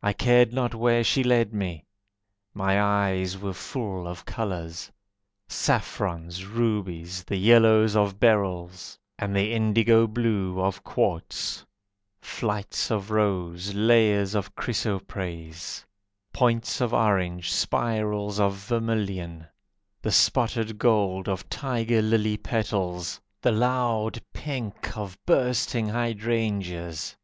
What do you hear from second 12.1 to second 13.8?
Flights of rose,